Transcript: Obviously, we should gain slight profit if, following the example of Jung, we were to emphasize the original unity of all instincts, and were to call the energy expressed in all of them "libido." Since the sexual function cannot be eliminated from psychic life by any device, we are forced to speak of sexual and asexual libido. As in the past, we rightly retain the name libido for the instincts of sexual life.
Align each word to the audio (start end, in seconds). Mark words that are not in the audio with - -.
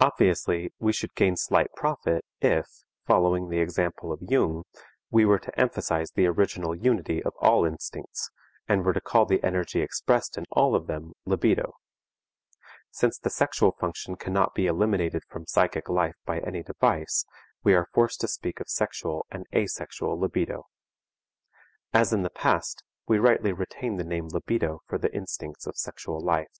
Obviously, 0.00 0.74
we 0.78 0.92
should 0.92 1.14
gain 1.14 1.34
slight 1.34 1.72
profit 1.74 2.26
if, 2.42 2.66
following 3.06 3.48
the 3.48 3.58
example 3.60 4.12
of 4.12 4.20
Jung, 4.20 4.64
we 5.10 5.24
were 5.24 5.38
to 5.38 5.58
emphasize 5.58 6.10
the 6.10 6.26
original 6.26 6.74
unity 6.74 7.22
of 7.22 7.32
all 7.40 7.64
instincts, 7.64 8.28
and 8.68 8.84
were 8.84 8.92
to 8.92 9.00
call 9.00 9.24
the 9.24 9.42
energy 9.42 9.80
expressed 9.80 10.36
in 10.36 10.44
all 10.50 10.74
of 10.74 10.88
them 10.88 11.14
"libido." 11.24 11.72
Since 12.90 13.16
the 13.18 13.30
sexual 13.30 13.72
function 13.72 14.16
cannot 14.16 14.54
be 14.54 14.66
eliminated 14.66 15.22
from 15.26 15.46
psychic 15.46 15.88
life 15.88 16.16
by 16.26 16.40
any 16.40 16.62
device, 16.62 17.24
we 17.62 17.72
are 17.72 17.88
forced 17.94 18.20
to 18.20 18.28
speak 18.28 18.60
of 18.60 18.68
sexual 18.68 19.24
and 19.30 19.46
asexual 19.54 20.20
libido. 20.20 20.66
As 21.94 22.12
in 22.12 22.24
the 22.24 22.28
past, 22.28 22.82
we 23.08 23.18
rightly 23.18 23.54
retain 23.54 23.96
the 23.96 24.04
name 24.04 24.28
libido 24.28 24.82
for 24.86 24.98
the 24.98 25.10
instincts 25.16 25.66
of 25.66 25.78
sexual 25.78 26.20
life. 26.20 26.58